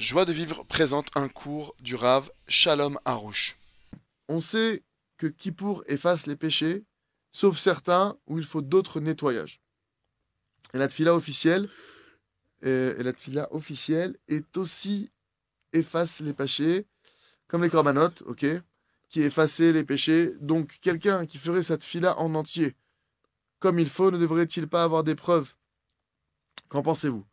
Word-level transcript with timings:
Joie 0.00 0.24
de 0.24 0.32
vivre 0.32 0.64
présente 0.64 1.14
un 1.14 1.28
cours 1.28 1.74
du 1.78 1.94
Rav 1.94 2.32
Shalom 2.48 2.98
Harouche. 3.04 3.58
On 4.28 4.40
sait 4.40 4.82
que 5.18 5.26
Kippour 5.26 5.84
efface 5.88 6.26
les 6.26 6.36
péchés, 6.36 6.84
sauf 7.32 7.58
certains 7.58 8.16
où 8.26 8.38
il 8.38 8.46
faut 8.46 8.62
d'autres 8.62 8.98
nettoyages. 9.00 9.60
Et 10.72 10.78
la 10.78 10.88
tfila 10.88 11.14
officielle, 11.14 11.68
euh, 12.64 12.98
et 12.98 13.32
la 13.34 13.52
officielle 13.52 14.16
est 14.26 14.56
aussi 14.56 15.10
efface 15.74 16.20
les 16.20 16.32
péchés, 16.32 16.86
comme 17.46 17.62
les 17.62 17.68
corbanotes, 17.68 18.22
ok, 18.22 18.46
qui 19.10 19.20
effaçaient 19.20 19.74
les 19.74 19.84
péchés. 19.84 20.32
Donc 20.40 20.78
quelqu'un 20.80 21.26
qui 21.26 21.36
ferait 21.36 21.62
cette 21.62 21.82
tfila 21.82 22.18
en 22.18 22.34
entier, 22.34 22.74
comme 23.58 23.78
il 23.78 23.90
faut, 23.90 24.10
ne 24.10 24.16
devrait-il 24.16 24.66
pas 24.66 24.82
avoir 24.82 25.04
des 25.04 25.14
preuves? 25.14 25.52
Qu'en 26.70 26.80
pensez-vous? 26.80 27.26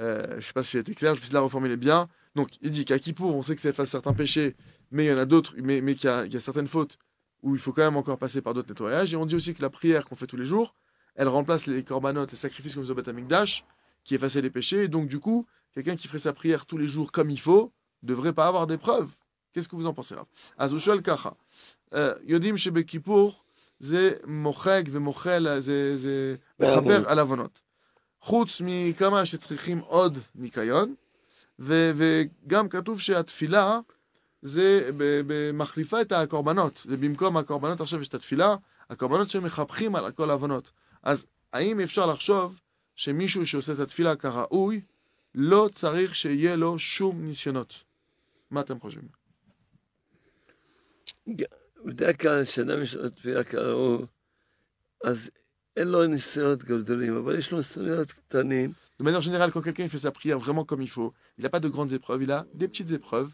Euh, 0.00 0.26
je 0.32 0.36
ne 0.36 0.40
sais 0.40 0.52
pas 0.52 0.62
si 0.62 0.72
j'ai 0.72 0.78
été 0.78 0.94
clair, 0.94 1.14
je 1.14 1.20
vais 1.20 1.28
la 1.32 1.40
reformuler 1.40 1.76
bien. 1.76 2.08
Donc, 2.34 2.50
il 2.60 2.70
dit 2.70 2.84
qu'à 2.84 2.98
Kippour, 2.98 3.34
on 3.34 3.42
sait 3.42 3.54
que 3.54 3.60
c'est 3.60 3.72
face 3.72 3.88
à 3.88 3.92
certains 3.92 4.12
péchés, 4.12 4.56
mais 4.90 5.06
il 5.06 5.08
y 5.08 5.12
en 5.12 5.18
a 5.18 5.24
d'autres, 5.24 5.54
mais, 5.58 5.80
qu'il 5.94 6.08
y, 6.08 6.36
a, 6.36 6.40
certaines 6.40 6.68
fautes 6.68 6.98
où 7.42 7.54
il 7.54 7.60
faut 7.60 7.72
quand 7.72 7.82
même 7.82 7.96
encore 7.96 8.18
passer 8.18 8.42
par 8.42 8.54
d'autres 8.54 8.68
nettoyages. 8.68 9.12
Et 9.12 9.16
on 9.16 9.26
dit 9.26 9.34
aussi 9.34 9.54
que 9.54 9.62
la 9.62 9.70
prière 9.70 10.04
qu'on 10.04 10.16
fait 10.16 10.26
tous 10.26 10.36
les 10.36 10.44
jours, 10.44 10.74
elle 11.14 11.28
remplace 11.28 11.66
les 11.66 11.82
corbanotes, 11.82 12.32
les 12.32 12.36
sacrifices 12.36 12.74
comme 12.74 12.84
Zobatamikdash, 12.84 13.64
qui 14.04 14.14
effaçaient 14.14 14.42
les 14.42 14.50
péchés. 14.50 14.84
Et 14.84 14.88
donc, 14.88 15.08
du 15.08 15.18
coup, 15.18 15.46
quelqu'un 15.74 15.96
qui 15.96 16.08
ferait 16.08 16.18
sa 16.18 16.32
prière 16.32 16.66
tous 16.66 16.76
les 16.76 16.86
jours 16.86 17.10
comme 17.12 17.30
il 17.30 17.40
faut, 17.40 17.72
devrait 18.02 18.32
pas 18.32 18.46
avoir 18.48 18.66
des 18.66 18.78
preuves. 18.78 19.10
Qu'est-ce 19.52 19.68
que 19.68 19.76
vous 19.76 19.86
en 19.86 19.94
pensez, 19.94 20.14
Rav? 20.14 20.26
Azushal 20.58 21.00
euh, 21.94 22.14
Yodim 22.26 22.56
Shebe 22.56 22.82
Kippour, 22.84 23.44
ze 23.80 24.18
mochek 24.26 24.90
ve 24.90 24.98
mochel, 24.98 25.62
ze 25.62 26.38
mechaber 26.58 27.06
alavonot. 27.06 27.52
חוץ 28.26 28.62
מכמה 28.64 29.26
שצריכים 29.26 29.78
עוד 29.78 30.18
ניקיון, 30.34 30.94
ו, 31.58 31.92
וגם 31.96 32.68
כתוב 32.68 33.00
שהתפילה 33.00 33.80
זה 34.42 34.90
מחליפה 35.54 36.00
את 36.00 36.12
הקורבנות, 36.12 36.82
זה 36.84 36.96
במקום 36.96 37.36
הקורבנות 37.36 37.80
עכשיו 37.80 38.00
יש 38.00 38.08
את 38.08 38.14
התפילה, 38.14 38.56
הקורבנות 38.90 39.30
שמחפכים 39.30 39.96
על 39.96 40.12
כל 40.12 40.30
העוונות. 40.30 40.70
אז 41.02 41.26
האם 41.52 41.80
אפשר 41.80 42.06
לחשוב 42.06 42.60
שמישהו 42.96 43.46
שעושה 43.46 43.72
את 43.72 43.78
התפילה 43.78 44.16
כראוי, 44.16 44.80
לא 45.34 45.68
צריך 45.74 46.14
שיהיה 46.14 46.56
לו 46.56 46.78
שום 46.78 47.26
ניסיונות? 47.26 47.82
מה 48.50 48.60
אתם 48.60 48.80
חושבים? 48.80 49.08
בדרך 51.84 52.20
כלל 52.20 52.44
כשאדם 52.44 52.82
יש 52.82 52.94
לו 52.94 53.10
תפילה 53.10 53.44
כראוי, 53.44 54.06
אז 55.04 55.30
אין 55.77 55.87
לו 55.87 56.07
ניסיונות 56.07 56.63
גדולים, 56.63 57.17
אבל 57.17 57.37
יש 57.39 57.51
לו 57.51 57.57
ניסיונות 57.57 58.11
קטנים. 58.11 58.73
De 58.99 59.03
manière 59.03 59.21
générale, 59.21 59.51
quand 59.51 59.61
quelqu'un 59.61 59.89
fait 59.89 59.97
sa 59.97 60.11
prière 60.11 60.37
vraiment 60.37 60.63
comme 60.63 60.81
il 60.81 60.89
faut, 60.89 61.11
il 61.37 61.43
n'a 61.43 61.49
pas 61.49 61.59
de 61.59 61.69
grandes 61.69 61.93
épreuves, 61.93 62.21
il 62.23 62.31
a 62.31 62.45
des 62.53 62.67
petites 62.67 62.91
épreuves. 62.91 63.31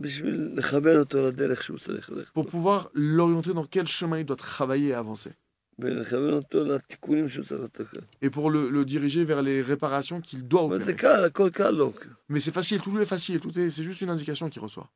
בשביל 0.00 0.52
לכוון 0.56 0.96
אותו 0.96 1.22
לדרך 1.22 1.62
שהוא 1.62 1.78
צריך 1.78 2.10
ללכת. 2.10 2.34
Pour 2.34 2.46
pouvoir 2.46 2.90
l'orienter 2.94 3.54
dans 3.54 3.64
quel 3.64 3.86
chemin 3.86 4.18
il 4.18 4.24
doit 4.24 4.36
travailler 4.36 4.88
et 4.88 4.94
avancer. 4.94 5.32
ולכוון 5.78 6.32
אותו 6.32 6.64
לתיקונים 6.64 7.28
שהוא 7.28 7.44
צריך 7.44 7.60
לתקן. 7.60 8.00
Et 8.22 8.30
pour 8.30 8.50
le, 8.50 8.70
le 8.70 8.84
diriger 8.84 9.24
vers 9.24 9.42
les 9.42 9.62
réparations 9.62 10.20
qu'il 10.20 10.42
doit 10.48 10.64
אבל 10.64 10.80
זה 10.80 10.92
opérer. 10.92 10.96
קל, 10.96 11.24
הכל 11.24 11.50
קל 11.50 11.70
לו. 11.70 11.92
Mais 12.28 12.40
c'est 12.40 12.54
facile, 12.54 12.80
tout 12.80 12.90
lui 12.90 13.02
est 13.02 13.06
facile, 13.06 13.40
tout 13.40 13.56
est, 13.58 13.70
c'est 13.70 13.84
juste 13.84 14.00
une 14.00 14.10
indication 14.10 14.48
qu'il 14.48 14.62
reçoit. 14.62 14.88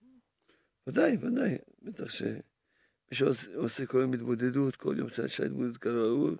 ודאי, 0.87 1.17
ודאי. 1.21 1.59
בטח 1.83 2.11
ש... 2.11 2.23
מי 2.23 3.17
שעושה 3.17 3.87
כל 3.87 3.99
יום 3.99 4.13
התבודדות, 4.13 4.77
כל 4.77 4.95
יום 4.99 5.09
שעשה 5.09 5.45
התבודדות 5.45 5.77
כראוי, 5.77 6.35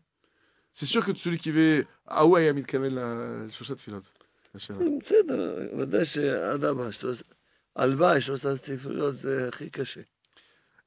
C'est 0.73 0.87
sûr 0.87 1.05
que 1.05 1.15
celui 1.15 1.39
qui 1.39 1.51
veut 1.51 1.85
Ah 2.07 2.27
ouais, 2.27 2.47
Yamid 2.47 2.67
Kamel, 2.67 2.95
la 2.95 3.49
chaussette 3.51 3.81
filote. 3.81 4.05
La 4.55 4.61
chaîne. 4.61 4.99
בסדר, 4.99 5.69
ודאי 5.79 6.05
שאדם, 6.05 6.93
שלוש- 6.93 7.23
הלוואי 7.77 8.21
שלושת 8.21 8.65
ספריות 8.65 9.19
זה 9.21 9.49
הכי 9.49 9.71
קשה. 9.71 10.01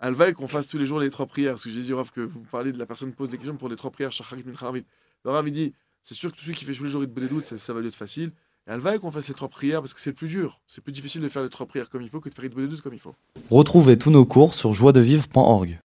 Alvaï 0.01 0.33
qu'on 0.33 0.47
fasse 0.47 0.67
tous 0.69 0.77
les 0.77 0.85
jours 0.85 0.99
les 1.01 1.09
trois 1.09 1.25
prières, 1.25 1.53
parce 1.53 1.63
que 1.65 1.69
j'ai 1.69 1.81
dit 1.81 1.91
au 1.91 1.97
Rav 1.97 2.09
que 2.11 2.21
vous 2.21 2.39
parlez 2.51 2.71
de 2.71 2.77
la 2.79 2.85
personne 2.85 3.09
qui 3.09 3.17
pose 3.17 3.31
des 3.31 3.37
questions 3.37 3.57
pour 3.57 3.67
les 3.67 3.75
trois 3.75 3.91
prières, 3.91 4.13
Shacharit 4.13 4.43
Mincha 4.45 4.65
Arvit. 4.67 4.85
Le 5.25 5.31
Rav 5.31 5.45
il 5.47 5.51
dit, 5.53 5.73
c'est 6.03 6.15
sûr 6.15 6.31
que 6.31 6.39
celui 6.39 6.55
qui 6.55 6.63
fait 6.63 6.73
tous 6.73 6.85
les 6.85 6.89
jours 6.89 7.01
de 7.05 7.27
doute, 7.27 7.43
ça, 7.45 7.57
ça 7.57 7.73
va 7.73 7.81
lui 7.81 7.89
être 7.89 7.95
facile. 8.05 8.31
Et 8.65 8.71
Alvaï 8.71 8.97
qu'on 8.99 9.11
fasse 9.11 9.27
les 9.27 9.33
trois 9.33 9.49
prières 9.49 9.81
parce 9.81 9.93
que 9.93 9.99
c'est 9.99 10.11
le 10.11 10.15
plus 10.15 10.29
dur. 10.29 10.61
C'est 10.67 10.81
plus 10.81 10.93
difficile 10.93 11.21
de 11.21 11.27
faire 11.27 11.43
les 11.43 11.49
trois 11.49 11.65
prières 11.65 11.89
comme 11.89 12.01
il 12.01 12.09
faut 12.09 12.21
que 12.21 12.29
de 12.29 12.33
faire 12.35 12.49
doute 12.49 12.81
comme 12.81 12.93
il 12.93 12.99
faut. 12.99 13.13
Retrouvez 13.49 13.97
tous 13.97 14.09
nos 14.09 14.25
cours 14.25 14.53
sur 14.55 14.73
joiedevivre.org. 14.73 15.77